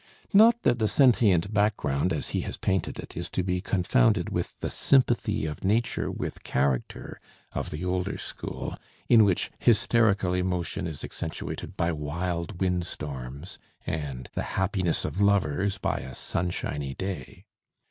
Not 0.33 0.63
that 0.63 0.79
the 0.79 0.87
sentient 0.87 1.53
background, 1.53 2.11
as 2.11 2.29
he 2.29 2.41
has 2.41 2.57
painted 2.57 2.97
it, 2.99 3.15
is 3.15 3.29
to 3.29 3.43
be 3.43 3.61
confounded 3.61 4.31
with 4.31 4.59
the 4.59 4.71
"sympathy 4.71 5.45
of 5.45 5.63
nature 5.63 6.09
with 6.09 6.41
character" 6.41 7.21
of 7.53 7.69
the 7.69 7.85
older 7.85 8.17
school, 8.17 8.75
in 9.09 9.23
which 9.23 9.51
hysterical 9.59 10.33
emotion 10.33 10.87
is 10.87 11.03
accentuated 11.03 11.77
by 11.77 11.91
wild 11.91 12.59
wind 12.59 12.87
storms, 12.87 13.59
and 13.85 14.27
the 14.33 14.41
happiness 14.57 15.05
of 15.05 15.21
lovers 15.21 15.77
by 15.77 15.97
a 15.99 16.15
sunshiny 16.15 16.95
day. 16.95 17.45